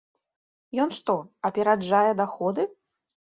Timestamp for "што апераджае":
0.99-2.11